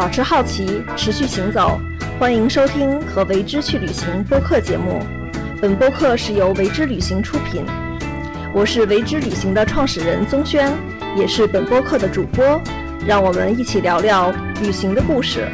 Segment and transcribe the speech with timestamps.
[0.00, 1.78] 保持好奇，持续行走。
[2.18, 4.98] 欢迎收听和为之去旅行播客节目。
[5.60, 7.66] 本播客是由为之旅行出品。
[8.54, 10.72] 我是为之旅行的创始人宗轩，
[11.14, 12.58] 也是本播客的主播。
[13.06, 14.32] 让我们一起聊聊
[14.62, 15.46] 旅行的故事。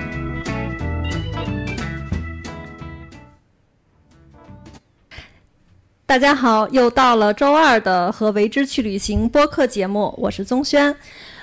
[6.06, 10.94] 大家好，又到了周二的和为之去旅行播客节目，我是宗轩。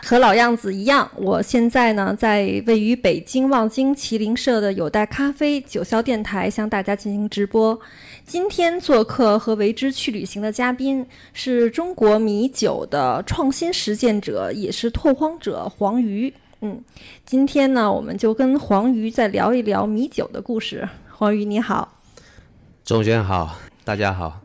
[0.05, 7.79] 和老样子一样，我现在呢在位于北京望京麒麟社的有代咖啡九霄电台向大家进行直播。
[8.25, 16.33] 今天做客和为之去旅行的嘉宾是中国米酒的创新实践者，也是拓荒者黄瑜。
[16.59, 16.83] 嗯，
[17.25, 20.87] 今天呢，我们就跟黄瑜再聊一聊米酒的故事。
[21.11, 21.97] 黄瑜你好，
[22.83, 24.42] 钟轩好，大家好。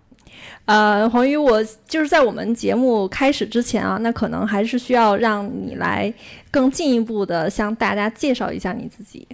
[0.68, 6.12] 呃，黄宇，我就是在我们节目开始之前啊，那可能还是需要让你来
[6.50, 9.26] 更进一步的向大家介绍一下你自己。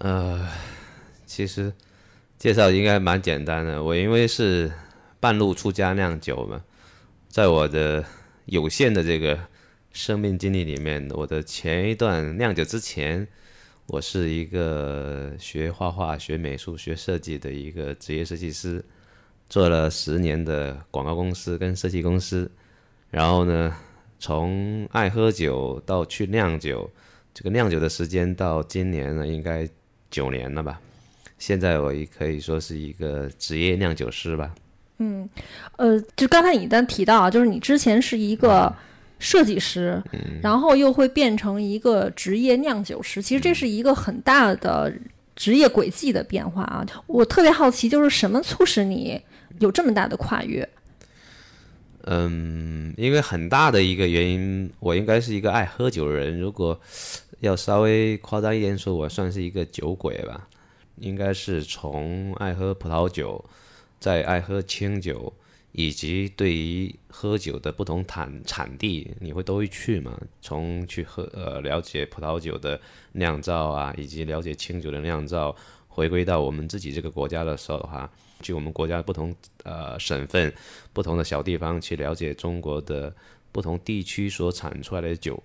[0.00, 0.48] 呃，
[1.24, 1.72] 其实
[2.36, 3.80] 介绍应该蛮简单的。
[3.80, 4.72] 我因为是
[5.20, 6.64] 半路出家酿酒嘛，
[7.28, 8.04] 在我的
[8.46, 9.38] 有限的这个
[9.92, 13.28] 生命经历里面，我的前一段酿酒之前，
[13.86, 18.84] 我是一个学画画、学美术、学设计的一个职业设计师。
[19.52, 22.50] 做了十年的广告公司跟设计公司，
[23.10, 23.70] 然后呢，
[24.18, 26.90] 从爱喝酒到去酿酒，
[27.34, 29.68] 这个酿酒的时间到今年呢，应该
[30.10, 30.80] 九年了吧。
[31.36, 34.54] 现在我也可以说是一个职业酿酒师吧。
[34.96, 35.28] 嗯，
[35.76, 38.74] 呃，就刚才你在提到啊，就是你之前是一个
[39.18, 40.02] 设计师，
[40.42, 44.90] 然后又会变成一个职业酿酒师，其实这是一个很大的
[45.36, 46.86] 职业轨迹的变化啊。
[47.06, 49.20] 我特别好奇，就是什么促使你？
[49.60, 50.68] 有这么大的跨越，
[52.04, 56.38] 嗯，因为很大的一个原因，我应该是一个爱喝酒的人。
[56.38, 56.80] 如果
[57.40, 60.48] 要稍微夸张一点说，我算是一个酒鬼吧。
[60.96, 63.42] 应该是从爱喝葡萄酒，
[63.98, 65.32] 再爱喝清酒，
[65.72, 70.16] 以及对于喝酒的不同产产地，你会都会去嘛？
[70.42, 72.78] 从去喝呃了解葡萄酒的
[73.12, 75.56] 酿造啊，以及了解清酒的酿造，
[75.92, 78.10] 回归到我们自己这个国家的时候的话。
[78.44, 79.32] 去我们国家不同
[79.62, 80.52] 呃省份、
[80.92, 83.14] 不同的小地方去了解中国的
[83.52, 85.40] 不同地区所产出来的酒，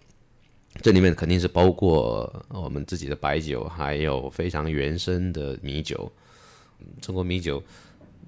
[0.81, 6.11] 这里面肯定是包括我们自己的白酒，还有非常原生的米酒。
[6.99, 7.63] 中国米酒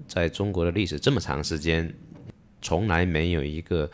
[0.06, 1.92] 在中国的历史这么长时间，
[2.62, 3.90] 从来没有一个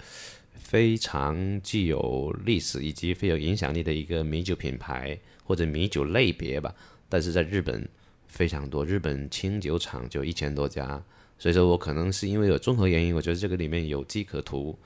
[0.52, 6.74] 非常具有历史以及非常有影响力的一个米酒品牌或者米酒类别吧。
[7.08, 7.88] 但是在日本。
[8.36, 11.02] 非常多，日本清酒厂就一千多家，
[11.38, 14.78] 所以说我可能是因为有综合原因，我觉得这个里面有机可图，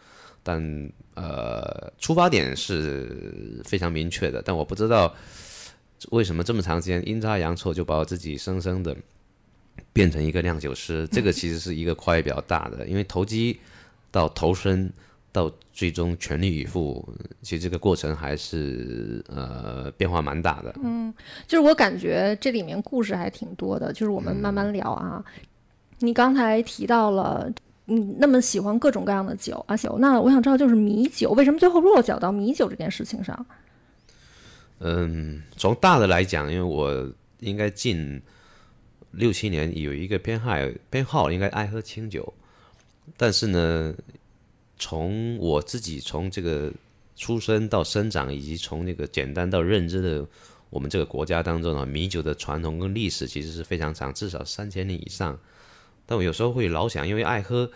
[0.45, 0.63] 但
[1.15, 5.13] 呃，出发点是非常明确的，但我不知道
[6.11, 8.97] 为什么这么长时间阴差阳错就把我自己生生的
[9.93, 13.59] 变成一个酿酒师，这个其实是一个跨越比较大的，因为投机
[14.13, 14.89] 到投身。
[15.33, 17.09] 到最终全力以赴，
[17.41, 20.75] 其实这个过程还是呃变化蛮大的。
[20.83, 21.15] 嗯，
[21.47, 25.25] 就是我感觉这里面故事还挺多的，就是我们慢慢聊啊。
[26.01, 27.49] 你刚才提到了
[27.85, 33.47] 你那么喜欢各种各样的酒啊酒，那我想知道就是米酒为什么最后落脚到米酒这件事情上？
[34.81, 37.09] 嗯，从大的来讲，因为我
[37.39, 38.21] 应该近
[39.13, 40.57] 六七年有一个偏好
[40.91, 42.35] 偏好，应该爱喝清酒，
[43.17, 43.95] 但是呢。
[44.81, 46.73] 从我自己从这个
[47.15, 50.27] 出生到生长，以及从那个简单到认知的
[50.71, 55.39] 我们这个国家当中呢，米酒的传统跟历史其实是非常长，至少三千年以上。
[56.07, 57.71] 但我有时候会老想，因为爱喝，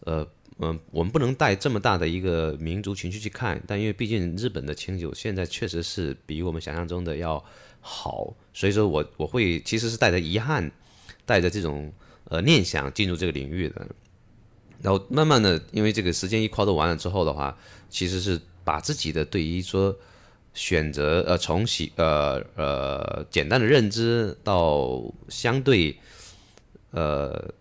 [0.00, 0.26] 呃
[0.58, 3.62] 嗯，我们不能带这么大的一个民族情绪去看。
[3.66, 7.44] 但因为毕竟日本的清酒现在确实是比我们想象中的要
[7.82, 10.72] 好，所以说我我会其实是带着遗憾，
[11.26, 11.92] 带着这种
[12.24, 13.86] 呃念想进入这个领域的。
[14.82, 17.56] 然后慢慢的，因为这个时间一跨度完了之后的话，
[17.88, 19.96] 其实是把自己的对于说
[20.54, 25.96] 选择呃从喜呃呃简单的认知到相对
[26.90, 27.52] 呃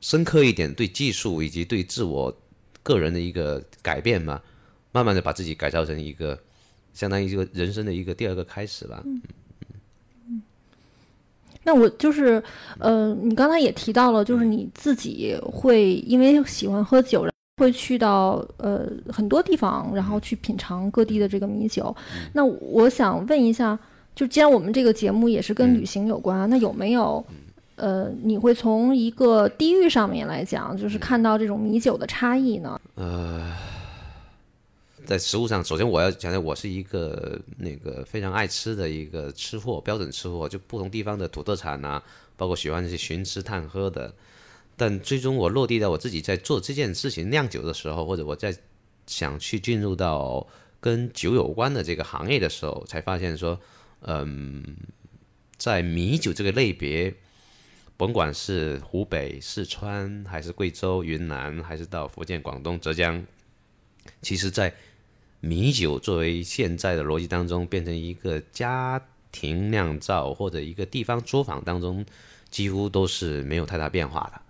[0.00, 2.34] 深刻一点对技术以及对自我
[2.82, 4.40] 个人的一个改变嘛，
[4.90, 6.38] 慢慢的把自己改造成一个
[6.92, 9.02] 相当于一个人生的一个第二个开始吧。
[11.64, 12.42] 那我就是，
[12.78, 17.26] 呃，你刚才也提到了，就是你自己会因为喜欢喝酒，
[17.58, 21.94] 会去到呃很多地方，然后去品尝各地的这个米酒。
[22.32, 23.78] 那我想问一下，
[24.14, 27.24] 就既然我们这个节目也是跟旅行有关，那有没有，
[27.76, 32.80] 呃，你会从一个地域上面来讲，就是看到这种米酒的差异呢？
[32.96, 33.52] 呃，
[35.04, 42.02] 在食物上，首先我要强调，我是一个那个非常爱吃的一个吃货，标准吃货，就不同地方的土特产啊，
[42.36, 44.14] 包括喜欢去寻吃探喝的。
[44.76, 48.56] 但最终我落地到我自己在做这件事情酿酒的时候，或者我在
[49.06, 50.46] 想去进入到
[50.80, 53.60] 跟酒有关的这个行业的时候，才发现说，
[54.00, 54.64] 嗯，
[55.56, 57.14] 在米酒这个类别，
[57.96, 63.24] 甭管是湖北、四川，还是贵州、云南，还是到福建、广东、浙江，
[64.22, 64.74] 其实，在
[65.44, 72.06] 米酒作为现在的逻辑当中，变成一个家庭酿造或者一个地方作坊当中，
[72.48, 74.40] 几乎都是没有太大变化的。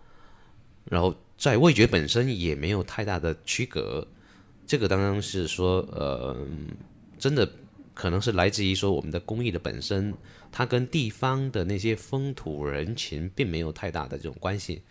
[0.85, 4.07] 然后在味觉本身也没有太大的区隔，
[4.67, 6.37] 这个当然是说，呃，
[7.19, 7.51] 真的
[7.95, 10.13] 可能是来自于说我们的工艺的本身，
[10.51, 14.83] 它跟地方的那些风土人情并没有太大的这种关系，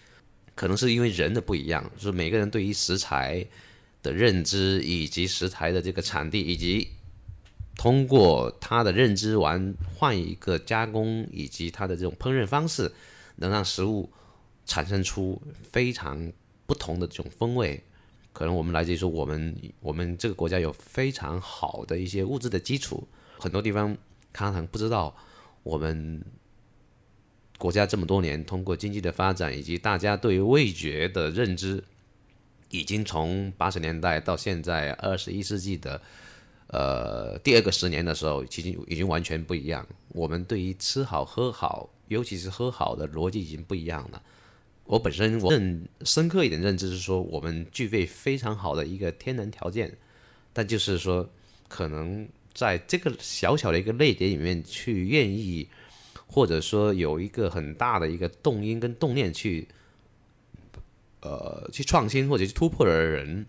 [0.56, 3.46] 可能是因为人的不一样，就是每个人对于食材
[4.02, 6.90] 的认知，以及食材的这个产地，以及
[7.76, 12.92] 通过他的认知完换一个加工，以及它的这种烹饪方式，
[13.36, 14.10] 能让食物。
[14.64, 16.32] 产生出非常
[16.68, 17.84] 不同的这种风味，
[18.32, 23.06] 可能我们来自于说我们我们这个国家有非常好的一些物质的基础，
[23.40, 23.98] 很多地方
[24.32, 25.14] 可能不知道
[25.64, 26.24] 我们
[27.58, 31.84] 国家这么多年通过经济的发展以及大家对味觉的认知，
[32.72, 36.02] 已经从八十年代到现在二十一世纪的
[36.68, 39.88] 呃第二个十年的时候，其实已经完全不一样。
[40.10, 44.22] 我们对于吃好喝好，尤其是喝好的逻辑已经不一样了。
[44.86, 49.96] 我本身我认深刻一点认知是说，我们具备非常好的一个天然条件，
[50.52, 51.30] 但就是说，
[51.70, 55.70] 可能在这个小小的一个类别里面去愿意，
[56.28, 59.68] 或者说有一个很大的一个动因跟动念去，
[61.22, 63.46] 呃，去创新或者去突破的人，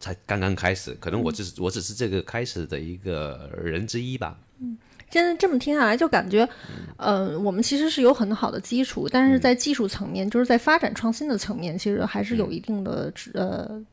[0.00, 0.96] 才刚刚开始。
[1.00, 4.38] 可能我只是我只是这个开始的一个人之一吧。
[4.58, 4.76] 嗯。
[5.10, 6.48] 现在这么听下来，就感觉，
[6.96, 13.84] 呃，我们其实是有很好的基础，但是在技术层面，就是在发展创新的层面，其实还是有一定的，呃，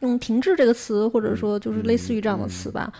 [0.00, 2.90] 用“停滞”这个词，或者说就是类似于这样的词吧。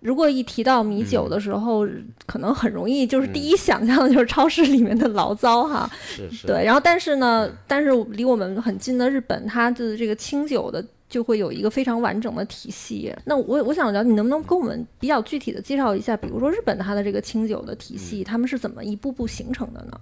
[0.00, 1.86] 如果一提到米酒的时候，
[2.26, 5.90] 可能很容易就是第一想象的就是超市里面的醪糟哈。
[6.04, 6.46] 是是。
[6.46, 10.84] 对，然后但是呢，但是离我们很近的日本，它的这个清酒的。
[11.08, 13.14] 就会有一个非常完整的体系。
[13.26, 20.00] 那我我想聊，你能不能跟我们比较具体的介绍一下，比如说日本它的这个清酒的体系，他们是怎么一步步形成的呢？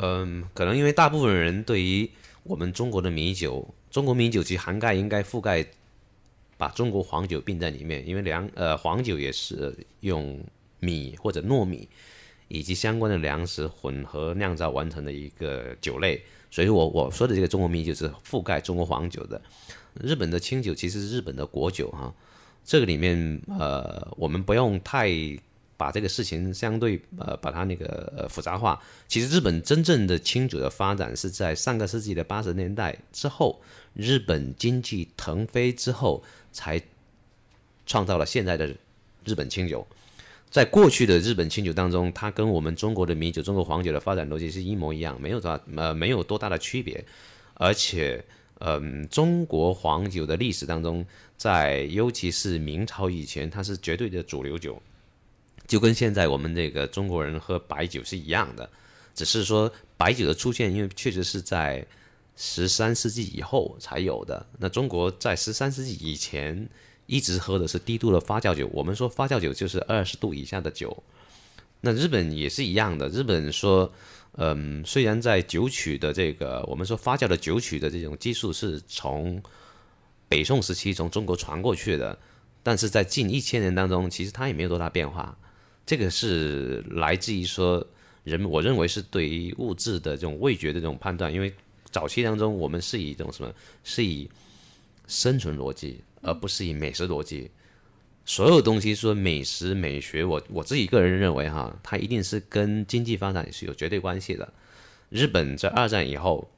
[0.00, 2.10] 嗯，可能因为大部分人对于
[2.44, 5.62] 我们中国的米酒，中国米酒其实涵盖应该覆盖
[6.62, 10.38] 把中国黄酒并在里面，因为粮呃黄酒也是用
[10.78, 11.88] 米或者糯米
[12.46, 16.22] 以及相关的粮食混合酿造完成的一个酒类，
[16.52, 19.42] 所以我我说的这个中国米酒是覆盖中国黄酒的。
[20.00, 22.14] 日本的清酒其实是日本的国酒哈，
[22.64, 25.08] 这个里面呃，我们不用太
[25.82, 28.80] 把这个事情相对呃把它那个呃复杂化。
[29.08, 33.60] 其实日本真正的清酒的发展是在上个世纪的八十年代之后，
[33.94, 36.80] 日本经济腾飞之后才
[37.84, 38.64] 创造了现在的
[39.24, 39.84] 日本清酒。
[40.48, 47.04] 在过去的日本清酒当中，它跟我们中国的米酒、中国黄酒的发展逻辑是一模一样，没有多呃没有多大的区别，
[47.54, 48.24] 而且。
[48.64, 51.04] 嗯，中国黄酒的历史当中，
[51.36, 54.80] 在尤其是明朝以前，它是绝对的主流酒，
[55.66, 58.68] 就跟现在我们这个中国人喝白酒是一样的，
[59.14, 61.86] 只是说白酒的出现，因为确实是在
[62.36, 64.46] 十三世纪以后才有的。
[64.58, 66.68] 那中国在十三世纪以前
[67.06, 71.02] 一直喝的是低度的发酵酒，我们说发酵酒就是二十度以下的酒。
[71.80, 73.92] 那日本也是一样的，日本说。
[74.36, 79.42] 嗯，虽然在酒曲的这个我们说发酵的酒曲的这种技术是从
[80.26, 82.18] 北宋时期从中国传过去的，
[82.62, 85.36] 但是在近一千年当中，其实它也没有多大变化。
[85.84, 87.86] 这个是来自于说
[88.24, 91.52] 人，我认为是对于物质的这种味觉的这种判断，因为
[91.90, 94.30] 早期当中我们是以一种什么，是以
[95.06, 97.50] 生存逻辑，而不是以美食逻辑。
[98.24, 104.52] 所有东西说美食美学，我我自己个人认为哈，它一定是跟经济发展是有绝对关系的。
[105.10, 106.48] 日本在二战以后，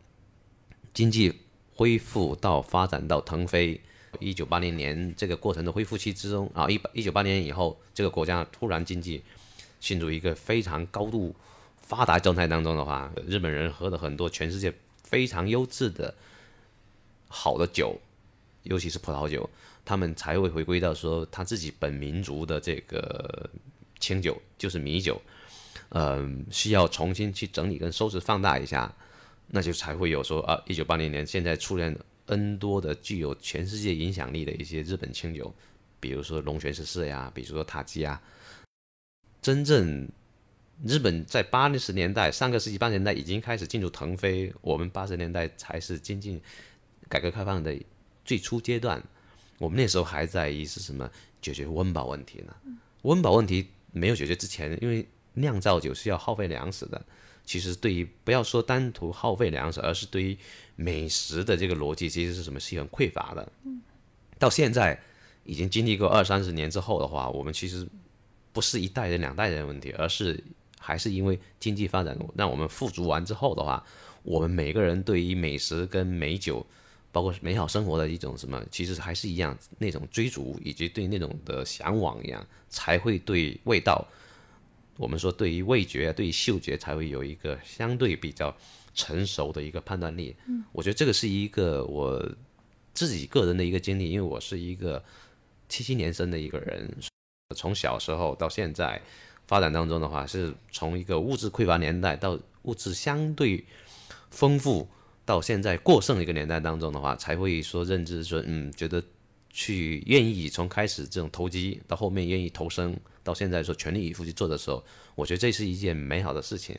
[0.93, 1.33] 经济
[1.73, 3.81] 恢复到发展到腾飞，
[4.21, 9.23] 一九八零年这个过程的恢复期之中啊，一一九八年以后，这个国家突然经济
[9.81, 11.35] 进入一个非常高度
[11.81, 16.15] 发达状态当中的话，日本人喝的很多全世界非常优质的
[17.29, 17.99] 好的酒，
[18.63, 19.49] 尤其是葡萄酒。
[19.87, 23.51] 他们才会回归到说他自己本民族的这个
[24.01, 25.21] 清酒，就是米酒，
[25.91, 28.91] 嗯，需要重新去整理跟收拾放大一下，
[29.49, 31.95] 那就才会有说啊，一九八零年现在出现
[32.27, 35.55] N 多的具有全世界影响力的一些日本清酒，
[36.01, 38.21] 比如说龙泉十四呀，比如说塔基啊。
[39.43, 40.09] 真正
[40.83, 46.41] 日本在八十年代，上个世纪八十年代已经开始进入腾飞，我们八十年代才是接近
[47.09, 47.79] 改革开放的
[48.25, 49.03] 最初阶段。
[49.59, 51.09] 我们那时候还在于是什么
[51.41, 52.57] 解决温饱问题呢？
[53.03, 57.05] 温饱问题没有解决之前，因为酿造酒是要耗费粮食的。
[57.45, 60.35] 其实对于不要说单独耗费粮食，而是对于
[60.77, 63.47] 美食的这个逻辑，其实是什么是很匮乏的。
[64.39, 64.99] 到现在
[65.45, 67.87] 已经经历过二三十年之后的话，我们其实
[68.51, 70.43] 不是一代人两代人的问题，而是
[70.79, 73.85] 还是因为经济发展让我们富足完之后的话，
[74.23, 76.65] 我们每个人对于美食跟美酒，
[77.13, 84.03] 包括美好生活的一种什么，其实还是一样那种追逐以及对那种的向往一样，才会对味道。
[84.97, 88.57] 我们说，对于味觉、对于嗅觉，才会有一个相对比较
[88.95, 90.37] 成熟的一个判断力。
[90.47, 92.25] 嗯，我觉得这个是一个我
[92.93, 95.03] 自己个人的一个经历，因为我是一个
[95.69, 96.89] 七七年生的一个人，
[97.57, 99.03] 从小时候到现在
[99.49, 103.65] 发展当中的话，是从一个物质匮乏年代到物质相对
[104.31, 104.87] 丰富，
[105.25, 109.03] 到现在过剩的一个年代当中的话，才会说认知说，嗯，觉得
[109.51, 112.97] 去愿意从开始这种投机到后面愿意投身。
[113.25, 114.85] 到现在说全力以赴去做的时候，
[115.17, 116.79] 我觉得这是一件美好的事情。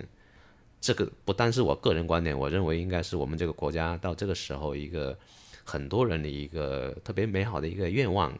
[0.79, 5.17] 这个不单是我个人观点，我认为应该是我们这个国家到这个时候一个
[5.63, 8.31] 很多人的一个特别美好的一个愿望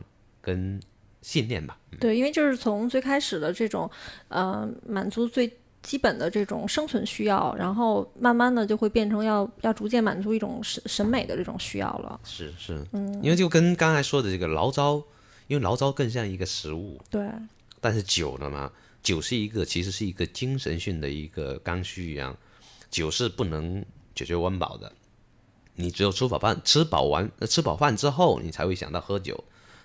[0.42, 0.80] 跟
[1.24, 1.76] 信念吧。
[2.00, 3.90] 对，因为就是从最开始的这种
[4.28, 12.20] 呃满足最基本的这种生存需要，然后慢慢的就会变成要要逐渐满足一种审审美的这种需要了。
[12.24, 15.02] 是是，嗯，因为就跟刚才说的这个醪糟，
[15.48, 17.02] 因为醪糟更像一个食物。
[17.10, 17.28] 对。
[17.86, 18.72] 但是酒了嘛，
[19.04, 22.36] 酒是一个，其实是一个精神性的一个刚需一样，
[22.89, 24.92] 酒是不能解决温饱的。
[25.75, 29.44] 你只有吃饱饭，吃饱完，吃饱饭之后，你才会想到喝酒，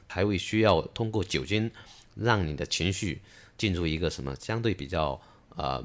[0.09, 1.71] 才会需要通过酒精
[2.15, 3.21] 让你的情绪
[3.59, 5.21] 进入一个什么相对比较
[5.57, 5.85] 呃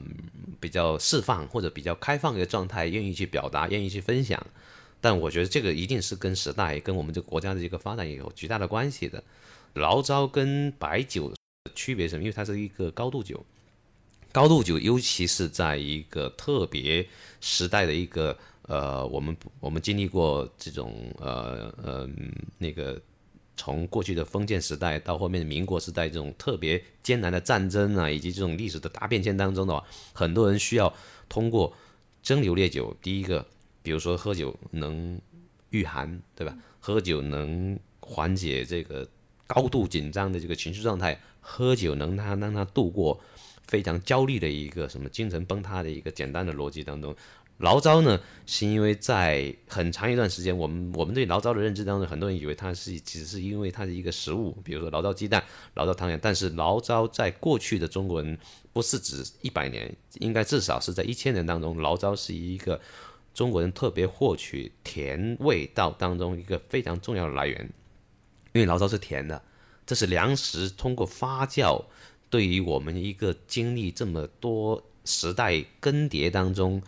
[0.61, 4.41] 比较释放或者比较开放的状态，愿意去表达，愿意去分享。
[5.01, 9.21] 但我觉得这个一定是跟时代、跟我们这个国家的一个发展也有巨大的关系的。
[9.73, 11.33] 醪糟跟白酒。
[11.75, 12.23] 区别什么？
[12.23, 13.45] 因为它是一个高度酒，
[14.31, 17.07] 高度酒，尤其是在一个特别
[17.41, 22.09] 时代的一个呃，我们我们经历过这种呃呃
[22.57, 22.99] 那个
[23.55, 30.91] 从过去的封建时代到后面的民国时代这种特别艰难的战争啊，以及这种历史的大变迁当中的话，很多人需要
[31.29, 31.71] 通过
[32.23, 33.45] 蒸馏烈酒，第一个，
[33.83, 35.19] 比如说喝酒能
[35.69, 36.57] 御寒，对吧？
[36.79, 39.07] 喝酒能缓解这个
[39.47, 41.19] 高度紧张的这个情绪状态。
[41.47, 43.21] 喝酒能他让他度过
[43.67, 47.15] 非常焦虑的一个什么精神崩塌的一个简单的逻辑当中，
[47.59, 55.43] 醪糟呢，是因为在很长一段时间，我们我们对醪糟的认知当中，很多人以为它是只是因为它是一个食物，比如说醪糟鸡蛋、
[55.75, 58.35] 醪糟汤圆，但是醪糟在过去的中国人
[58.73, 62.81] 不是指一百年，应该至少是在一千年当中，醪糟是一个
[63.35, 67.69] 中国人特别获取甜味道当中一个非常重要的来源，
[68.55, 69.41] 因为醪糟是甜的。
[69.85, 71.83] 这是粮食通过发酵，
[72.29, 76.81] 对于我们一个经历这么多时代更迭当中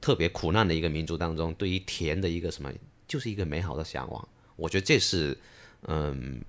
[0.00, 2.70] 特别苦难的一个民族当中，对于甜的一个什么，
[3.08, 4.28] 就是一个美好的向往。
[4.54, 5.36] 我觉得这是，
[5.88, 6.42] 嗯，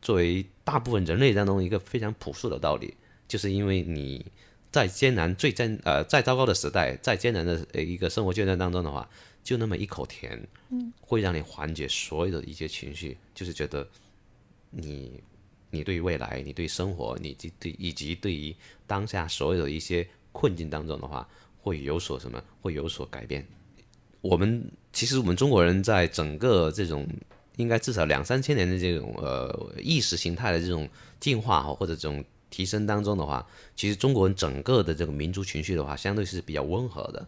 [0.00, 2.94] 作为大部分人类当中一个非常朴素的道理，
[3.26, 4.24] 就是因为你
[4.70, 9.06] 在艰难、最艰呃再糟糕的时代、再艰难的一个生活阶段当中的话，
[9.42, 13.86] 就那么一口甜，嗯，会让你缓解所有的一些情绪，就是觉得
[14.74, 15.22] 你。
[15.70, 18.54] 你对未来，你对生活，你及对以及对于
[18.86, 21.28] 当下所有的一些困境当中的话，
[21.60, 22.40] 会有所什么？
[22.62, 23.44] 会有所改变。
[24.20, 27.04] 我们其实我们中国人在整个这种
[27.56, 30.88] 应该至少两三千年的这种呃意识形态的这种
[31.18, 37.26] 进化或者这种提升当中的话，其实中国人整个的这个民族情绪的话，相对是比较温和的。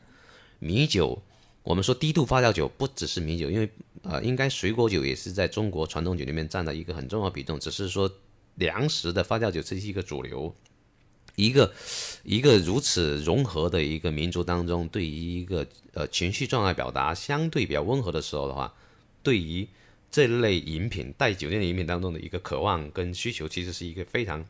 [0.61, 1.21] 米酒，
[1.65, 3.69] 我们说低度发酵酒不只是米酒，因为
[4.09, 8.11] 呃，应该水果酒也是在中国传统酒里面占了一个很重要比重，只是说。
[8.59, 10.57] 粮食的发酵酒这是一个主流，
[11.35, 11.75] 一个
[12.23, 18.75] 一个如此融合的一个民族当中，对于一个呃情绪状态表达相对比较温和的时候的话，
[19.23, 19.69] 对于
[20.11, 24.47] 这类饮品带酒精的饮品当中的一个渴望跟需求，其实是一个非常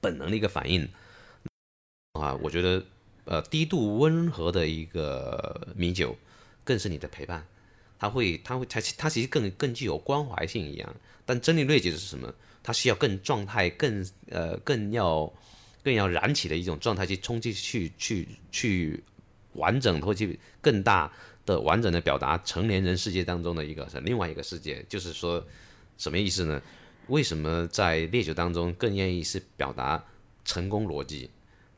[0.00, 0.88] 本能的一个反应
[2.12, 2.34] 啊。
[2.36, 2.82] 我觉得
[3.26, 6.16] 呃低度温和的一个米酒，
[6.64, 7.46] 更是你的陪伴，
[7.98, 10.94] 它会它会它它其实更更具有关怀性一样。
[11.26, 12.32] 但真理锐酒是什么？
[12.62, 15.32] 它需要更状态，更呃，更要
[15.82, 19.02] 更要燃起的一种状态去冲击，去去去
[19.54, 21.10] 完整或去更大
[21.46, 25.42] 的完整的表达成年人世界当中的一个是另外一个世界，就是说
[25.96, 26.60] 什么意思呢？
[27.06, 30.04] 为什么在烈酒当中更愿意是表达
[30.44, 31.30] 成功逻辑？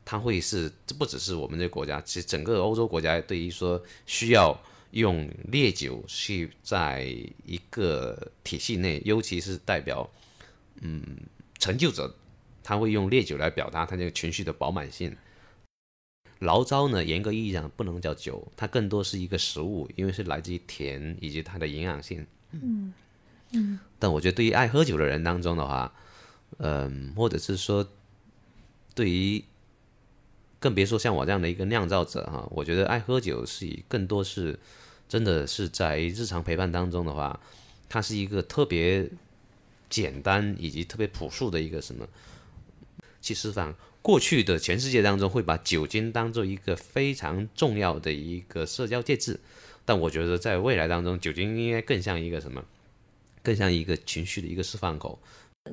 [0.03, 4.59] 它会是这不只是我们这个国家，其实整个欧洲国家对于说需要
[4.91, 7.03] 用烈酒去在
[7.45, 10.09] 一个体系内，尤其是代表
[10.81, 11.01] 嗯
[11.59, 12.13] 成就者，
[12.63, 15.15] 他会用烈酒来表达他这个情绪的饱满性。
[16.39, 22.25] 醪糟呢，严格意义上不能叫酒，它更多是一个食物，因为是来自于甜以及它的营养性。
[22.49, 22.91] 嗯
[23.51, 23.79] 嗯。
[23.99, 25.93] 但我觉得对于爱喝酒的人当中的话，
[26.57, 27.87] 嗯，或者是说
[28.95, 29.43] 对于
[30.61, 34.57] 更别说像我这样的一个酿造者哈，我觉得爱喝酒是以更多是
[35.09, 37.39] 真的是在日常陪伴当中的话，
[37.89, 39.09] 它是一个特别
[39.89, 42.07] 简单以及特别朴素的一个什么
[43.23, 43.75] 去释放。
[44.03, 49.39] 过去的全世界当中会把酒精当做一个非常重要的一个社交介质，
[49.83, 52.63] 但我觉得在未来当中，酒精应该更像一个什么？
[53.43, 55.19] 更像一个情绪的一个释放口。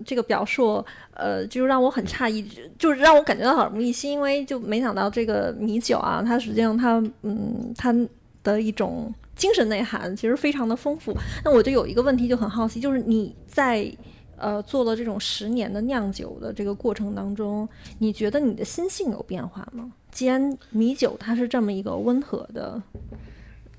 [0.04, 2.47] 这个表述，呃，就让我很诧异，
[2.78, 7.95] 就是让我感觉到耳目一新，因为就没想到这个米酒啊，它实际上它，嗯，它
[8.42, 11.14] 的一种精神内涵其实非常的丰富。
[11.42, 13.90] 那我就有一个问题就很好奇，就是你在
[14.37, 17.66] 呃做了这种十年的酿酒的这个过程当中，
[17.99, 19.90] 你觉得你的心性有变化吗？
[20.11, 22.80] 既然米酒它是这么一个温和的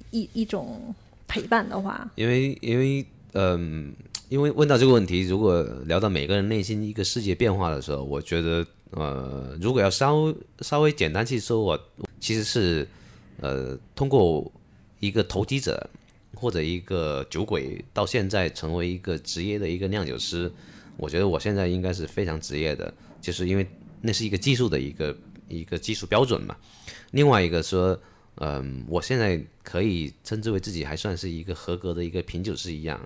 [0.10, 0.94] 一一种
[1.28, 3.06] 陪伴的话，因为因为。
[3.34, 3.94] 嗯，
[4.30, 11.80] 因为问到这个问题，如果聊到每个人内心一个世界变化的时候，我觉得，呃，如果要稍稍微简单去说，我
[12.20, 12.88] 其实是，
[13.42, 14.52] 呃，通过
[15.00, 15.90] 一个投机者
[16.36, 20.52] 或者一个酒鬼，到现在成为一个职业的一个酿酒师，
[20.96, 23.68] 我觉得我现在应该是非常职业的，就是因为
[24.02, 25.18] 那是一个技术的一个
[25.48, 26.56] 一个技术标准嘛。
[27.12, 28.00] 另外一个说。
[28.42, 32.98] 嗯，我现在可以称之为自己还算是一个合格的一个品酒师一样。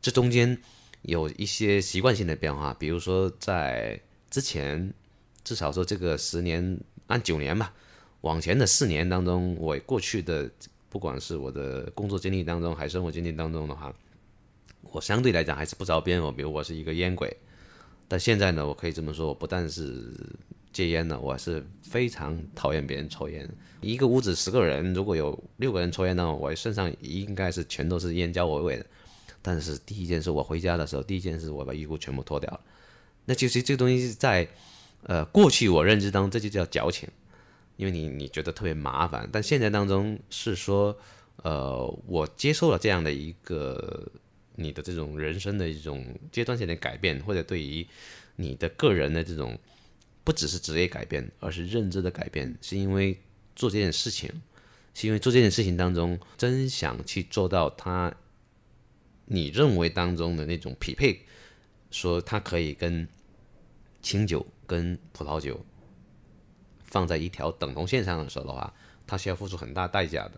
[0.00, 0.56] 这中间
[1.02, 4.00] 有一些习惯性的变化，比如说在
[4.30, 4.92] 之前，
[5.44, 7.72] 至少说这个十年按九年吧，
[8.20, 10.50] 往前的四年当中，我过去的
[10.88, 13.94] 不管是我的工作经历当中，还是生活经历当中的话，
[14.82, 16.32] 我相对来讲还是不着边哦。
[16.32, 17.36] 比如我是一个烟鬼，
[18.06, 20.12] 但现在呢，我可以这么说，我不但是。
[20.70, 23.48] 戒烟呢，我是非常讨厌别人抽烟。
[23.80, 28.86] 一个屋子十个人，如果有六个人抽烟呢，我身上应该是全都是烟焦味味的。
[29.42, 32.60] 但是第一件事，我回家的时候，第一件事我把衣服全部脱掉了。
[33.24, 34.48] 那就是这个东西在
[35.02, 37.08] 呃过去我认知当中，这就叫矫情，
[37.76, 39.28] 因为你你觉得特别麻烦。
[39.32, 40.98] 但现在当中是说，
[41.42, 44.10] 呃，我接受了这样的一个
[44.54, 47.86] 你的这种人生的一种阶段性的改变，或者对于
[48.36, 49.58] 你的个人的这种。
[50.24, 53.18] 不只是职业改变，而是认知的改变，是因为
[53.56, 54.30] 做这件事情，
[54.92, 58.14] 是因为做这件事情当中，真想去做到他，
[59.30, 61.20] 你认为当中的那种匹配，
[61.90, 63.06] 说它可以跟
[64.02, 65.64] 清酒跟葡萄酒
[66.84, 68.72] 放在一条等同线上的时候的话，
[69.06, 70.32] 它需要付出很大代价的。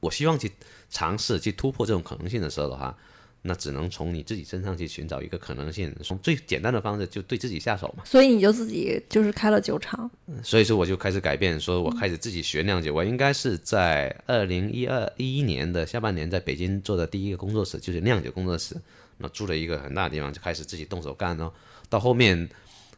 [0.00, 0.50] 我希望去
[0.90, 2.98] 尝试去突破这种可能性的时候的话。
[3.44, 8.04] 那只能从你自己身上去寻找一个可能性，从最简单的方式就对自己下手嘛。
[8.04, 10.08] 所以你就自己就是开了酒厂。
[10.44, 12.94] 所以说我就开始改变，说我开始自己学酿酒。
[12.94, 18.76] 我应该是在二零一二一一年的下半年在北京做的第一个工作室，就是酿酒工作室。
[19.18, 21.52] 那租了一个很大的地方，就开始自己动手干哦。
[21.88, 22.48] 到后面，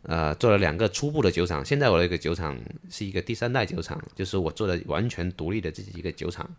[0.02, 1.64] 呃，做了两个初步的酒厂。
[1.64, 2.54] 现在我的一个酒厂
[2.90, 6.54] 是一个第三代酒厂，就是我做的完全独立的自己一个酒厂，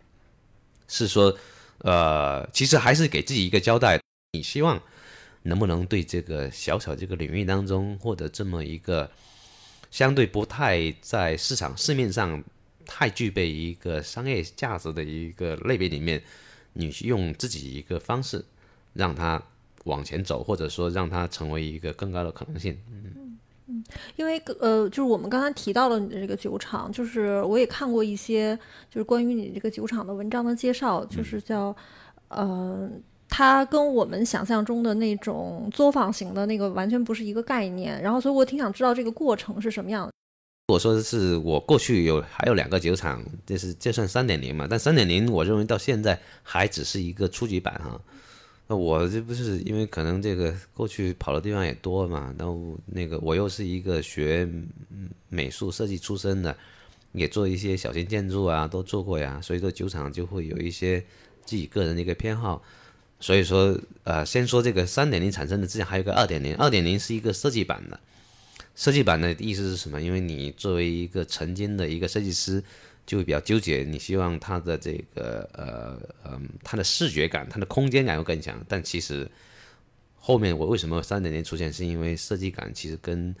[0.88, 1.38] 是说。
[1.78, 4.00] 呃，其实还是给自己一个交代。
[4.32, 4.80] 你希望
[5.42, 9.10] 能不能对这个小小这个领域当中，或者这么一个
[9.90, 12.42] 相对不太在市场市面上
[12.84, 16.22] 太具备一个商业价值的一个类别里面，
[16.72, 18.44] 你用自己一个方式
[18.92, 19.42] 让它
[19.84, 22.78] 往前走，或者说让它成为一个更高的可能性。
[22.90, 23.25] 嗯
[23.68, 23.82] 嗯，
[24.14, 28.56] 因为呃，就是我们刚才提到了你的这个酒厂，就是我也看过一些
[28.88, 31.74] 就是关于你这个酒厂的文章的介绍，就是叫
[32.28, 32.88] 呃，
[33.28, 38.00] 它跟我们想象中的那种作坊型的那个完全不是一个概念。
[38.00, 40.12] 然后，所以我挺想知道这个过程是什么样的。
[40.68, 44.66] 我说的是我过去有还有两个酒厂，这是这算三点零嘛？
[44.68, 48.00] 但三点零我认为到现在还只是一个初级版哈。
[48.68, 54.48] 那我这不是因为可能这个过去跑的地方也多嘛，然后那个我又是一个学
[55.28, 56.56] 美术设计出身的，
[57.12, 61.00] 也做一些小型建筑啊，都做过呀，所以说酒厂就会有一些
[61.44, 62.62] 自己个人的一个偏好。
[63.18, 67.98] 所以说，呃，先说这个三点零产生的，之前还有个二点零，二点零是一个设计版的。
[68.74, 70.02] 设计版的意思是什么？
[70.02, 72.62] 因为你作为一个曾经的一个设计师，
[73.06, 73.84] 就会比较纠结。
[73.84, 79.30] 你希望它的这个呃嗯，它的视觉感、它的空间感会更强，但其实
[80.16, 83.34] 后面我为什么三点零出现，是因为设计感其实跟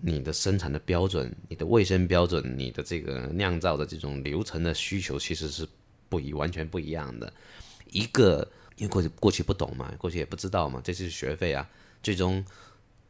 [0.00, 5.66] 你的生产的标准、你的卫生标准、你的这个酿造的这种流程的需求其实是
[6.08, 7.32] 不一完全不一样的。
[7.90, 11.68] 一个因为过去过去不懂嘛，过去也不知道嘛，这是学费啊，
[12.02, 12.44] 最终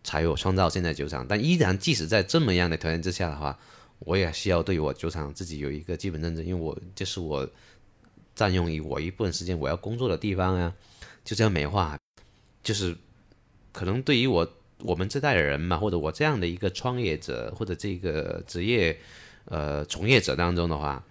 [0.02, 1.26] 才有创造现在酒厂。
[1.28, 3.58] 但依然即使在这么样的条件之下的话，
[4.00, 7.48] 我也需要对我酒厂自己有一个基本认知，因为我这是我
[8.34, 10.74] 占用于我一部分时间我要工作的地方啊，
[11.24, 11.98] 就这样美化，
[12.62, 12.96] 就是
[13.72, 14.48] 可能对于我。
[14.82, 18.96] 我们这代人嘛，或者我这样的一个创业者，或者这个职业
[19.46, 21.04] 呃从业者当中的话，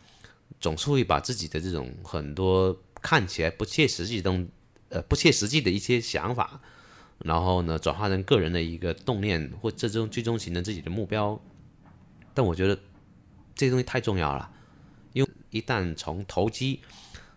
[0.57, 4.31] 总是会把自己的这种很多看起来不切实际的
[4.87, 6.61] 呃不切实际的一些想法，
[7.19, 11.37] 然后呢转化成个人的一个动念，或最终最终形成自己的目标。
[12.37, 12.75] 但我觉得
[13.55, 14.47] 这些东西太重要了，
[15.11, 16.79] 因为一旦从投机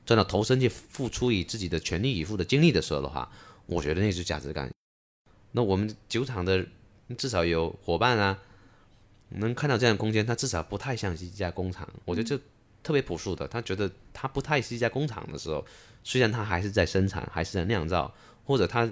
[0.05, 3.33] 转到投身去付出以自己的全力以赴的精力的时候的话，
[3.65, 4.71] 我觉得那是价值感。
[5.53, 6.67] 那我们酒厂的
[7.17, 8.39] 至少有伙伴啊，
[9.31, 11.89] 能看到这样的空间，它至少不太像是一家工厂。
[12.05, 12.39] 我觉得这
[12.83, 15.65] 特别朴素的，他觉得它不太是一家工厂的时候，
[16.05, 18.87] 虽然它还是在生产，还是在酿造，或者它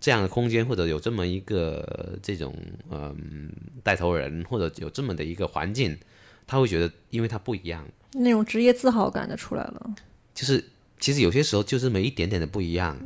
[0.00, 2.56] 这样的空间，或者有这么一个这种
[2.90, 3.52] 嗯
[3.84, 5.98] 带头人，或者有这么的一个环境，
[6.46, 9.94] 他会觉得，因为他不一样，那种职业自豪感就出来了。
[10.34, 10.64] 就是
[10.98, 12.98] 其实有些时候就这么一点点的不一样，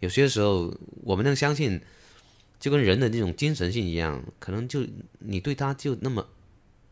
[0.00, 1.80] 有些时候我们能相信。
[2.60, 4.84] 就跟人的那种精神性一样，可能就
[5.20, 6.26] 你对他就那么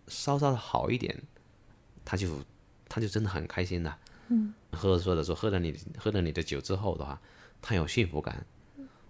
[0.06, 1.20] 稍稍的好一点，
[2.04, 2.28] 他就
[2.88, 3.92] 他就真的很开心的。
[4.28, 7.20] 嗯，喝说的说喝了你喝了你的酒之后的话，
[7.60, 8.46] 他有幸福感。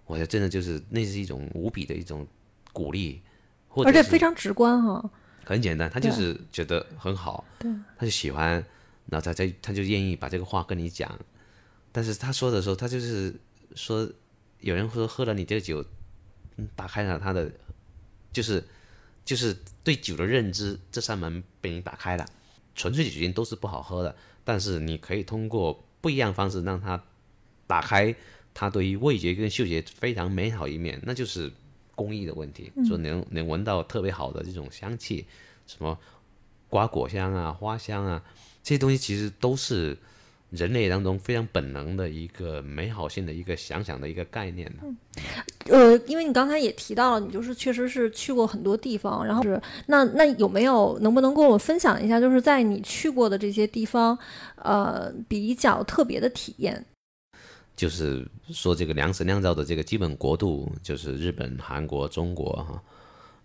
[0.07, 2.27] 我觉得真的就是那是一种无比的一种
[2.73, 3.21] 鼓励，
[3.85, 5.11] 而且非常直观哈。
[5.45, 8.53] 很简单，他就是觉得很好，对，他就喜欢，
[9.07, 11.19] 然后他他他就愿意把这个话跟你讲。
[11.93, 13.35] 但是他说的时候，他就是
[13.75, 14.09] 说
[14.61, 15.85] 有人说喝了你这个酒。
[16.75, 17.53] 打开了他的，
[18.33, 18.65] 就是
[19.27, 22.27] 就是对酒的认知这扇门被你打开了。
[22.75, 27.05] 纯粹酒精都是不好喝的，但是你可以通过不一样方式让他
[27.67, 28.17] 打开
[28.59, 31.53] 他对于味觉跟嗅觉非常美好一面，那就是
[31.95, 32.73] 工艺的问题。
[32.89, 35.27] 说能能闻到特别好的这种香气，
[35.67, 35.99] 什么
[36.71, 38.23] 瓜果香啊、花香啊，
[38.63, 39.95] 这些东西其实都是。
[40.51, 44.97] 人类当中非常本能的一个美好性的一个想想的一个概念呢。
[45.67, 54.17] 呃，因为你刚才也提到了，你就是确实是去过很多地方，然后是那那有没有能不能跟我分享一下，就是在你去过的这些地方，
[54.55, 56.87] 呃，比较特别的体验？
[57.77, 62.83] 就是说这个粮食酿造的这个基本国度就是日本、韩国、中国哈，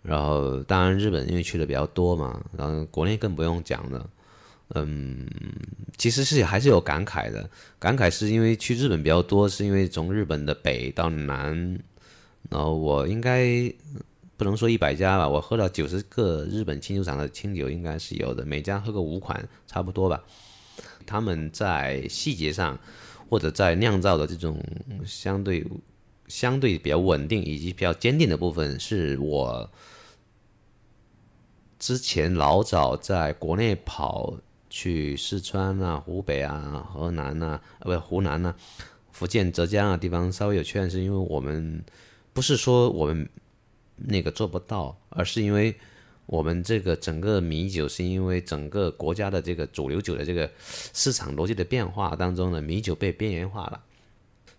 [0.01, 4.09] 然后当然日本因为去的比较多嘛，然后国内更不用讲了。
[4.73, 5.27] 嗯，
[5.97, 7.49] 其实是还是有感慨的。
[7.77, 11.77] 感慨是因为去日本比较多，是因为从日本的北到南，
[12.49, 13.69] 然后我应该
[14.37, 20.23] 不能说一百家吧，我喝了九十个日本清酒厂的清酒，应该是有的，每家喝个五款差不多吧。
[21.05, 22.79] 他们在细节上
[23.31, 24.61] 或者在酿造的这种
[25.05, 25.65] 相对
[26.27, 29.71] 相对比较稳定以及比较坚定的部分，是我
[31.79, 34.37] 之前老早在国内跑。
[34.73, 38.55] 去四川啊、湖北啊、河南啊，呃，不，湖南啊、
[39.11, 41.83] 福建、浙江啊地方稍微有缺陷，是因为我们
[42.31, 43.27] 不是说我们
[43.97, 45.75] 那个做不到，而是因为
[46.25, 50.49] 我们这个整个米酒是因为整个国家的这个主流酒的这个
[50.93, 53.81] 市场逻辑的变化当中呢，米酒被边缘化了，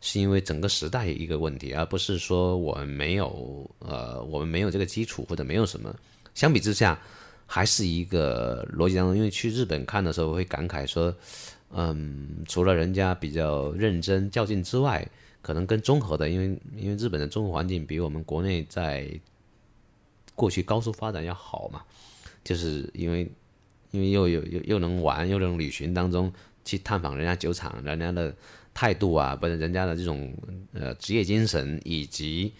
[0.00, 5.94] 是因为整个时代一个问题，而不是说我们没有呃，我们没有这个基础或者没有什么，
[6.34, 6.98] 相比之下。
[7.44, 11.14] 还是一个逻辑当中，因为去日本看的时候会感慨说，
[11.70, 15.06] 嗯，除了人家比较认真较劲之外，
[15.42, 19.06] 可能更综合的，因为因为日本的综合环境比我们国内在
[20.42, 21.84] 过去高速发展要好嘛，
[22.42, 23.30] 就是因为
[23.92, 26.32] 因为又有又又能玩又能旅行当中
[26.64, 28.34] 去探访人家酒厂，人家的
[28.74, 30.34] 态度啊，不是人家的这种
[30.72, 32.52] 呃职业精神，以及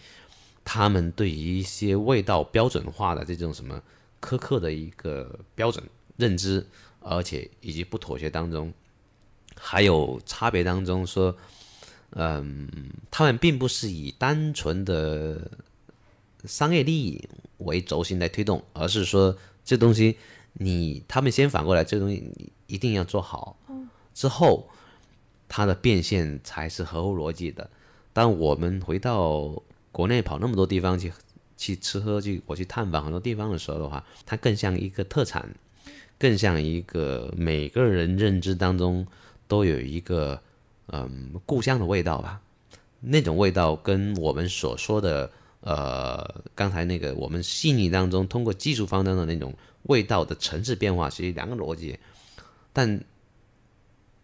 [0.63, 3.83] 他们对于一些味道标准化的这种什么。
[4.23, 5.83] 苛刻的一个标准
[6.15, 6.65] 认知，
[7.01, 8.71] 而且以及不妥协当中，
[9.53, 11.35] 还有差别当中说，
[12.11, 12.69] 嗯，
[13.11, 15.51] 他们并不是以单纯的
[16.45, 17.27] 商业利益
[17.57, 20.17] 为轴心来推动，而是说这东西
[20.53, 23.57] 你他们先反过来，这东西你一定要做好，
[24.13, 24.69] 之后
[25.47, 27.69] 它的变现才是合乎逻辑的。
[28.11, 31.11] 当我们回到国内跑那么多地方去。
[31.55, 35.55] 去吃喝去，我去探访很多地方的时候的话，它更像一个特产，
[36.19, 39.07] 更像一个每个人认知当中
[39.47, 40.41] 都有一个
[40.87, 42.41] 嗯故乡的味道吧。
[42.99, 45.31] 那种味道跟我们所说的
[45.63, 51.97] 呃刚才那个我们细腻当中通过技术方当的那种味道的层次变化其实两个逻辑，
[52.71, 53.03] 但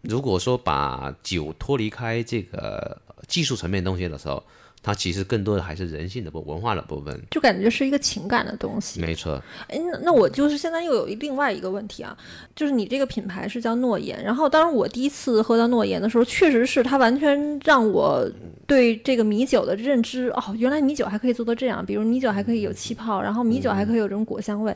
[0.02, 4.42] 如果说把酒脱离开这个技术层面东西的时候，
[4.82, 9.00] 它其实更多的还是人性的部文化的部分，就感觉是一个情感的东西。
[9.00, 9.42] 没错。
[9.68, 12.16] 哎，那那我就是现在又有另外一个问题啊，
[12.56, 18.26] 就是你这个品牌是叫诺言，然后当时我第一次喝到诺言的时候，确实是它完全让我
[18.66, 24.74] 对这个米酒的认知哦，原来米酒还可以做到这样，比如米酒还可以有气泡，然后米酒还可以有这种果香味。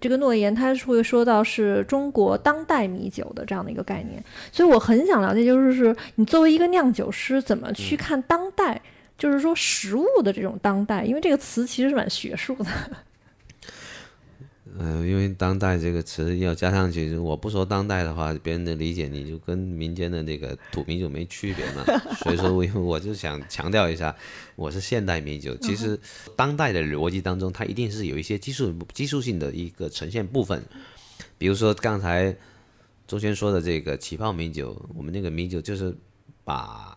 [0.00, 8.80] 这个诺言它是会说到是中国当代米酒的这样的一个概念，所以我很想了解，就是是你作为一个酿酒师，怎么去看当代？
[9.18, 12.66] 就是说，食物的这种当代，因为这个词其实是蛮学术的。
[14.78, 21.84] 嗯，因为当代这个词要加上去，我不说当代的话，别人的理解你就跟民间的那个土米酒没区别嘛。
[22.24, 24.16] 所以说，我我就想强调一下，
[24.56, 25.54] 我是现代米酒。
[25.58, 26.00] 其实，
[26.34, 30.64] 当代的逻辑当中，它一定是有一些技术技术性的一个呈现部分。
[31.36, 32.34] 比如说刚才
[33.06, 35.94] 周轩说的这个起泡米酒，我们那个米酒就是
[36.44, 36.96] 把。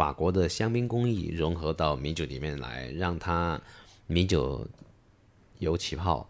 [0.00, 3.60] 法国的香槟工艺融合到米酒里面来，让它
[4.06, 4.66] 米酒
[5.58, 6.26] 有起泡。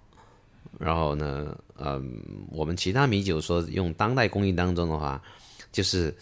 [0.77, 5.23] 然后呢，嗯，我们其他米酒说用当代工艺当中的话，
[5.71, 6.13] 就是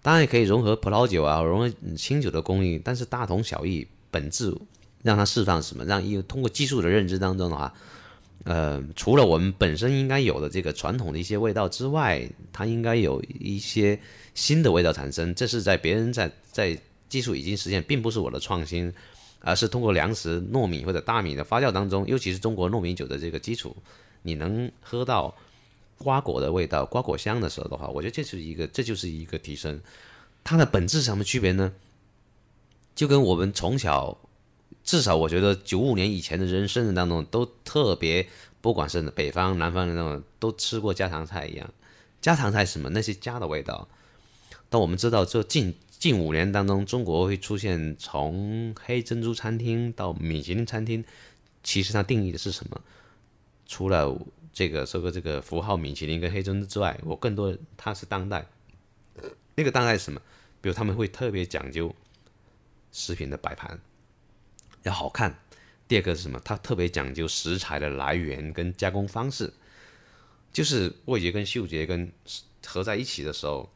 [0.00, 4.56] 当然也可以融合葡萄酒啊，融合清酒的工艺，但是大同小异，本质
[5.02, 5.84] 让它释放什么？
[5.84, 7.74] 让一通过技术的认知当中的话，
[8.46, 14.00] 呃，除了我们本身应该有的这个传统的一些味道之外，它应该有一些。
[14.36, 16.78] 新的味道产生，这是在别人在在
[17.08, 18.92] 技术已经实现，并不是我的创新，
[19.40, 23.74] 而是通过粮食糯米或者大米的发酵当中，尤其是中国糯米酒的这个基础，
[24.20, 25.34] 你能喝到
[25.96, 29.80] 瓜果的味道、瓜果香的时候的话，我觉得这是一个这就是一个提升。
[30.44, 31.72] 它的本质是什么区别呢？
[32.94, 34.14] 就跟我们从小，
[34.86, 38.26] 至少我觉得九五年以前的人生当中都特别，
[38.60, 41.68] 不管是北方南方的那种，都吃过家常菜一样。
[42.22, 42.88] 家常菜什么？
[42.90, 43.88] 那些家的味道。
[44.70, 51.04] 但我们知道，这近近五年当中，中国会出现从黑珍珠餐厅到米其林餐厅，
[51.64, 52.80] 其实它定义的是什么？
[53.66, 54.16] 除了
[54.52, 58.46] 这个说个这个符号米其林跟黑珍珠之外，我更多它是当代。
[59.56, 60.20] 那个当代是什么？
[60.60, 61.92] 比如他们会特别讲究
[62.92, 63.80] 食品的摆盘
[64.86, 65.38] 要好看。
[65.86, 66.40] 第二个是什么？
[66.44, 69.52] 它特别讲究食材的来源跟加工方式，
[70.52, 72.10] 就是味觉跟嗅觉跟
[72.64, 73.70] 合在一起的时候。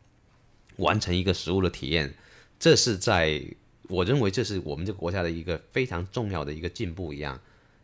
[0.77, 2.14] 完成一个食物的体验，
[2.59, 3.44] 这是在
[3.83, 7.38] 我认为这是我们这个国家的一个非常重要的一个进步一样，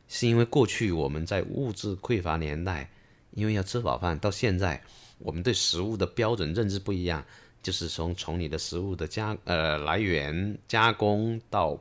[0.09, 2.89] 是因为过去我们在物质匮乏年代，
[3.33, 4.83] 因为要吃饱饭，到现在
[5.19, 7.23] 我们对食物的标准认知不一样，
[7.63, 11.79] 就是从从你的食物的加呃来源加工到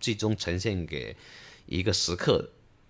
[0.00, 1.16] 最终呈现给
[1.66, 2.48] 一个食客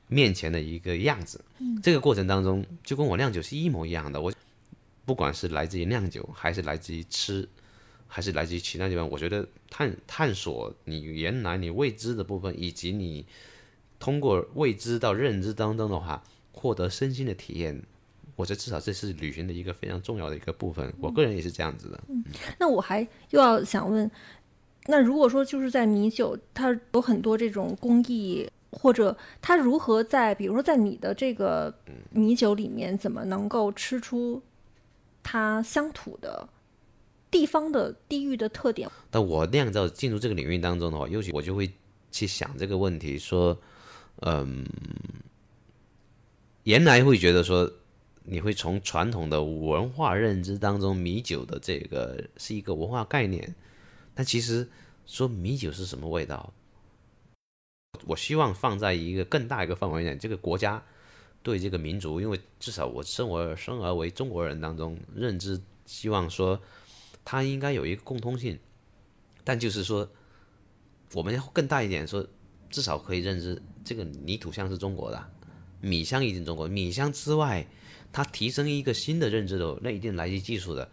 [0.09, 1.45] 面前的一个样子，
[1.83, 4.33] 这个过程当中就跟我酿酒是一模一样的，我
[5.05, 7.49] 不管是来自于酿酒还是来自于吃。
[8.11, 13.27] 还是来自于其他地方，我觉得探探索你原来你未知的部分，以及你
[14.01, 17.83] 通过未知到认知当中的话，获得身心的体验，
[18.35, 20.91] 我觉得至少这是旅行的一个非常重要的一个部分。
[21.03, 22.03] 我个人也是这样子的。
[22.09, 22.25] 嗯，
[22.59, 24.11] 那我还又要想问，
[24.91, 31.75] 那如果说就是在米酒，它有很多这种工艺，或者它如何在，比如说在你的这个
[32.11, 34.43] 米酒里面，怎么能够吃出
[35.23, 36.49] 它乡土的？
[37.31, 38.89] 地方的地域的特点。
[39.11, 41.71] 但我酿造进入这个领域当中的话，尤其我就会
[42.11, 43.55] 去想这个问题，说，
[44.23, 44.65] 嗯，
[46.63, 47.71] 原来会觉得说，
[48.25, 53.55] 你会从传统的文化认知当中，米酒的这个是一个文化概念，
[54.19, 54.69] 但其实
[55.07, 56.53] 说米酒是什么味道，
[58.05, 60.83] 我希望放在一个更大一个范围内，这个国家
[61.45, 66.61] 对这个民族，因为至少我生而生而为中国人当中认知，希望说。
[67.31, 68.59] 它应该有一个共通性，
[69.45, 70.09] 但就是说，
[71.13, 72.27] 我们要更大一点，说
[72.71, 75.31] 至少可以认知这个泥土香是中国的，
[75.83, 76.67] 米香一定中国。
[76.67, 77.67] 米香之外，
[78.11, 80.91] 它提升一个新的认知的，那一定来自技术的。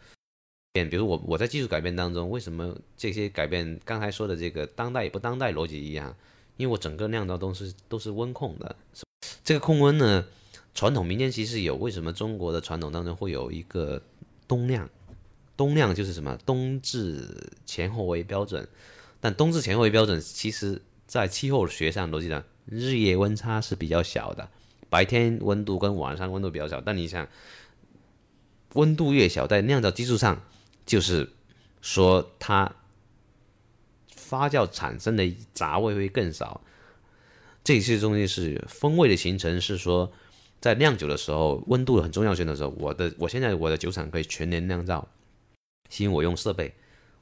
[0.75, 3.79] 变，比如我我在技术改变当中，为什么这些改变？
[3.85, 6.13] 刚才说的这个当代不当代逻辑一样，
[6.57, 8.75] 因为我整个酿造都是都是温控的。
[9.45, 10.25] 这个控温呢，
[10.73, 14.01] 传统民间其实有，为什么中国的传统当中会有一个
[14.49, 14.89] 冬酿？
[15.55, 18.67] 冬酿就是什么冬至前后为标准，
[19.21, 24.49] 但冬至前后为标准，其实在气候学上逻辑上，日夜温差是比较小的，
[24.89, 27.25] 白天温度跟晚上温度比较小，但你想，
[28.73, 30.43] 温度越小，在酿造技术上，
[30.85, 31.29] 就是
[31.81, 32.75] 说它
[34.15, 36.61] 发酵产生的杂味会更少。
[37.63, 40.11] 这些东西是风味的形成，是说
[40.61, 45.07] 在酿酒的时候，温度很重要性的时候，我的我现在我的酒厂可以全年酿造，
[45.89, 46.73] 是因为我用设备，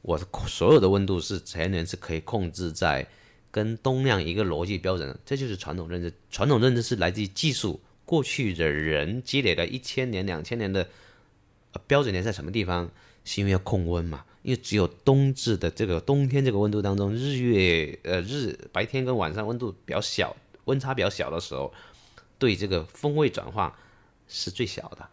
[0.02, 3.08] 我所有的温度是全年是可以控制在。
[3.52, 6.12] 跟冬酿一个逻辑标准，这就是传统认知。
[6.32, 10.90] 传统认知是来自于技术，过去的人积累了一千年、两千年的
[11.86, 12.90] 标准点在什么地方？
[13.26, 14.26] 是因为要控温嘛？
[14.42, 21.74] 因为只有冬至的这个冬天这个温度当中，日月呃日白天跟晚上温度比较小，温差比较小的时候，
[22.38, 23.74] 对这个风味转化
[24.28, 25.08] 是最小的。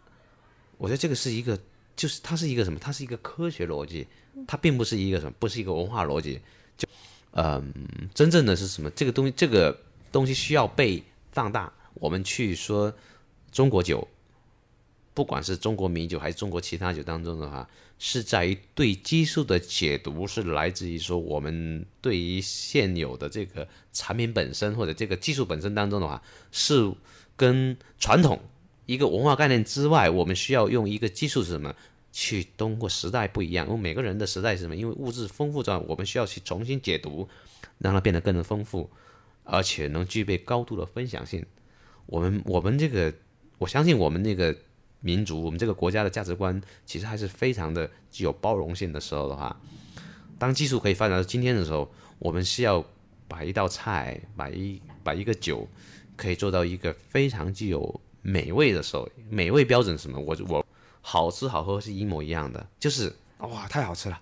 [0.77, 1.57] 我觉得这个是一个，
[1.95, 2.77] 就是它是一个什么？
[2.77, 4.05] 它是一个科学逻辑，
[4.45, 6.41] 它并不是一个什么，不是一个文化逻辑。
[6.77, 6.87] 就
[7.31, 7.71] 嗯，
[8.13, 8.89] 真正的是什么？
[8.89, 9.79] 这个东西，这个
[10.11, 11.71] 东西需要被放大。
[11.93, 12.93] 我们去说
[13.51, 14.05] 中国酒，
[15.13, 17.69] 不管是中国米酒还是中国其他酒当中的话，
[17.99, 26.21] 是在于对技术的解读，是来自于说我们对于现有的这个产品本身或者这个技术本身当中的话，
[26.51, 26.93] 是
[27.35, 28.39] 跟传统
[28.85, 31.75] 一个文化概念之外，我们需要用一个技术是什么？
[32.13, 34.75] 去通过时代不一样，因为每个人的时代是什么？
[34.75, 37.29] 因为物质丰富着，我们需要去重新解读，
[37.77, 38.89] 让它变得更丰富，
[39.45, 41.45] 而且能具备高度的分享性。
[42.07, 43.13] 我们我们这个，
[43.59, 44.53] 我相信我们那个
[45.01, 49.55] 民族，我们这个国家的价值观，其实还是非常的具有包容性的时候的话，
[50.39, 52.83] 当技术可以发展到今天的时候，我们需要
[53.27, 55.67] 把一道菜，把一把一个酒，
[56.15, 60.19] 可以做到一个非常具有美味的时候，美味标准是什么？
[60.19, 60.65] 我我。
[61.03, 64.21] 好吃好喝是一模一样的，就是哇，太好吃了，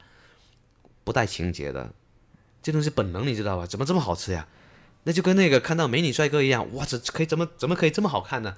[1.04, 1.92] 不带情节的，
[2.64, 3.66] 这东西本能你知道吧？
[3.66, 4.48] 怎么这么好吃呀？
[5.04, 8.56] 那就跟那个看到美女帅哥一样，哇，这可以怎么怎么可以这么好看呢？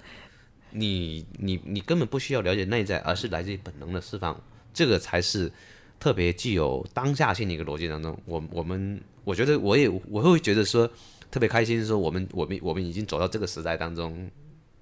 [0.72, 4.42] 你你你根本不需要了解内在，而是来自于本能的释放，
[4.74, 5.52] 这个才是
[6.00, 8.18] 特别具有当下性的一个逻辑当中。
[8.26, 10.90] 我我们我觉得我也我会觉得说
[11.30, 14.30] 特别开心，说我们我们我们已经走到这个时代当中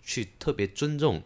[0.03, 1.21] 去，特别尊重。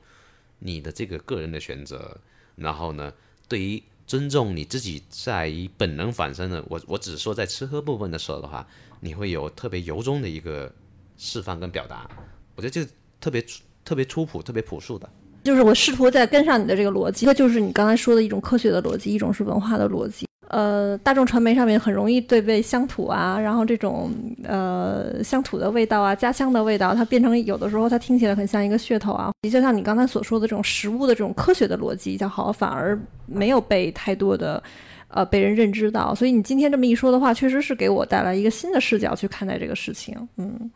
[0.66, 2.18] 你的这个个人的选择，
[2.56, 3.12] 然后呢，
[3.50, 8.66] 对于尊重你自己在于本能反身的，我我只是说在吃喝部分的时候的话，
[9.02, 10.74] 你会有特别由衷的一个
[11.18, 12.10] 释放跟表达，
[12.56, 13.46] 我觉得这特别
[13.86, 15.10] 特别粗朴、特别朴素的。
[15.44, 20.26] 就是我试图在跟上你的这个逻辑，一个就是你刚才说的一种科学的逻辑，一种是文化的逻辑。
[20.48, 24.12] 呃，大众传媒上面很容易对被乡土啊，然后这种
[24.44, 29.32] 呃乡土的味道啊、家乡的味道，它变成有的时候它听起来很像一个噱头啊。
[29.50, 34.62] 就像你刚才所说的这种食物的这种科学的逻辑较好，反而没有被太多的
[35.08, 36.14] 呃被人认知到。
[36.14, 40.16] 所以你今天这么一说的话，确实是给我带来一个新的视角去看待这个事情。
[40.38, 40.72] 嗯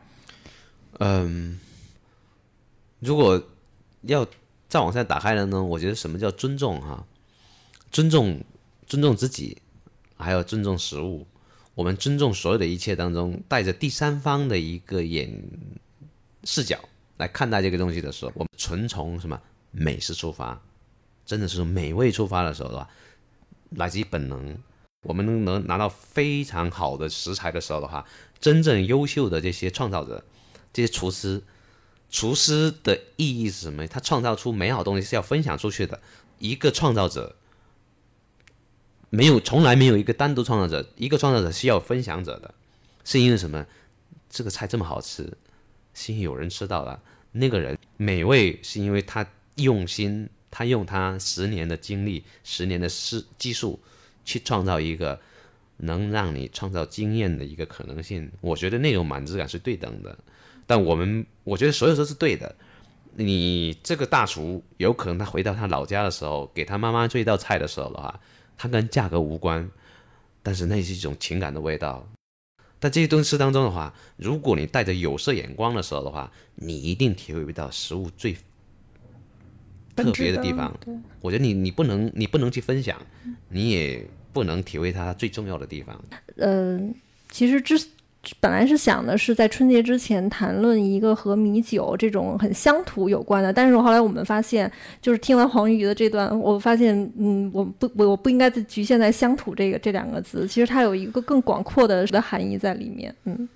[0.99, 1.59] 嗯，
[2.99, 3.41] 如果
[4.01, 4.25] 要
[4.67, 5.63] 再往下打开了呢？
[5.63, 7.05] 我觉得什么叫尊重哈？
[7.91, 8.41] 尊重。
[8.89, 9.57] 尊重自己，
[10.15, 11.27] 还有尊重食物。
[11.75, 15.43] 我们尊重所有的一切当中，带着第三方的一个眼
[16.45, 16.79] 视角
[17.17, 19.37] 来看待这个东西的时候，我们纯从什么
[19.71, 20.61] 美食出发，
[21.25, 22.89] 真的是从美味出发的时候的话，
[23.71, 24.57] 来自于本能。
[25.01, 28.05] 我们能能拿到非常好的食材的时候的话，
[28.39, 30.23] 真正优秀的这些创造者，
[30.71, 31.43] 这些厨师，
[32.09, 33.87] 厨师的意义是什么？
[33.87, 35.99] 他创造出美好东西是要分享出去的。
[36.39, 37.35] 一个创造者。
[39.09, 42.53] 没有，从来没有一个单独创造者，一个创造者需要分享者的，
[43.05, 43.65] 是因为什么？
[44.29, 45.31] 这个菜这么好吃，
[45.93, 53.79] 是因为有人吃到了，那个人美味是因为他用心，他用他十年的精力、十年的是技术
[54.25, 55.21] 去创造一个
[55.77, 58.29] 能让你创造经验的一个可能性。
[58.41, 60.19] 我觉得那种满足感是对等的，
[60.67, 62.53] 但我们我觉得所有都是对的。
[63.15, 68.19] 你这个大厨有可能他回到他老家的时候，给他妈妈做一道菜的时候的话。
[68.59, 69.69] 它跟价格无关，
[70.41, 72.09] 但是那是一种情感的味道。
[72.79, 78.35] 但这些东西当中的话，如果你带着有色眼光的时候的话，你一定体会不到食物最
[79.95, 80.75] 特别的地方。
[81.21, 82.99] 我觉得你你不能你不能去分享，
[83.49, 84.03] 你也
[84.33, 86.03] 不能体会它最重要的地方。
[86.37, 86.95] 嗯，
[87.29, 87.79] 其实之。
[88.39, 94.71] 本来是想的是在春节之前谈论一个和米酒这种很乡土有关的，但是后来我们发现，
[95.01, 103.15] 就是听完黄鱼的这段，我发现，嗯，我不，我我不应该局限在乡土这个这两个字，其实它有一个更广阔的的含义在里面。
[103.25, 103.49] 嗯，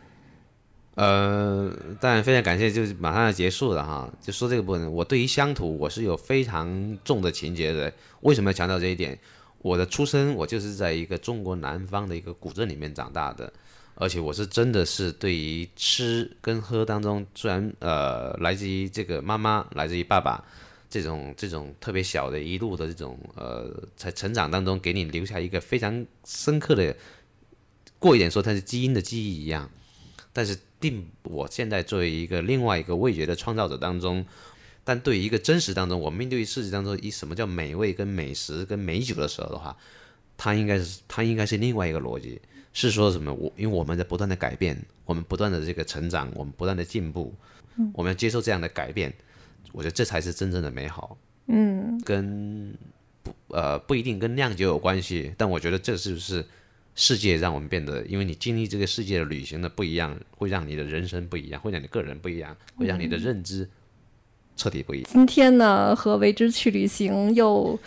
[0.95, 7.91] 呃，但非常感谢，就是马上要结束了哈，就说这个部分，我对于乡土我是有非常重的情节的。
[8.21, 9.17] 为什么要强调这一点？
[9.63, 13.51] 我的出生，我就是在一个中国南方的一个古镇里面长大的。
[14.01, 20.43] 而且我是真的是对于吃跟喝当中，虽然呃来自于这个妈妈，来自于爸爸
[20.89, 26.95] 这种这种特别小的一路的这种呃在成长当中给你留下一个非常深刻的，
[27.99, 29.69] 过一点说它是基因的记忆一样，
[30.33, 34.25] 但是并我现在作为一个另外一个味觉的创造者当中，
[34.83, 39.77] 但对于一个真实当中，我面对于世界当中以什么叫美味跟美食跟美酒的时候的话，
[40.35, 42.41] 它应该是它应该是另外一个逻辑。
[42.73, 43.33] 是说什么？
[43.33, 47.33] 我因为我们在不断的改变，我们不断的这个成长，我们不断的进步，
[47.93, 49.13] 我们要接受这样的改变，
[49.73, 51.17] 我觉得这才是真正的美好。
[51.47, 52.73] 嗯，跟
[53.21, 56.45] 不呃不一定跟酿酒有关系，但我觉得这是不是
[56.95, 63.69] 世界让我们变得，因为你经历这个世界的旅行的不一样，会让你的人生不一样，会让你个人不一样，会让你的认知
[64.55, 65.09] 彻底不一样。
[65.11, 67.77] 今天呢，和为之去旅行又。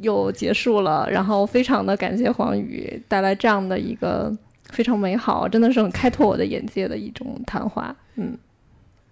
[0.00, 4.32] 又结束了，然后非常的感谢黄宇带来这样的一个
[4.70, 7.94] 非常美好，真的是很开拓我的眼界的一种谈话。
[8.16, 8.36] 嗯，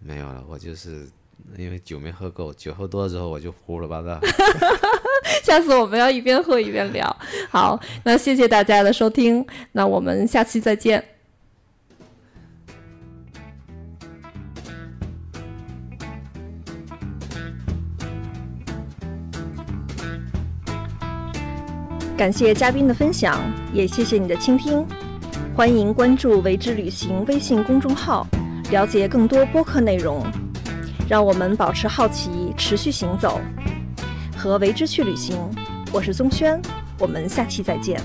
[0.01, 1.07] 没有了，我就是
[1.57, 4.18] 因为酒没喝够，酒喝多了之后我就胡了吧嗒。
[5.43, 7.16] 下次我们要一边喝一边聊。
[7.51, 11.03] 好，那谢谢大家的收听，那我们下期再见。
[22.17, 23.41] 感谢嘉宾的分享，
[23.73, 24.87] 也谢谢你的倾听。
[25.57, 28.25] 欢迎关注“为之旅行”微信公众号，
[28.71, 30.25] 了解更多播客内容。
[31.09, 33.41] 让我们保持好奇，持续行走，
[34.37, 35.37] 和为之去旅行。
[35.93, 36.62] 我是宗轩，
[37.01, 38.01] 我们下期再见。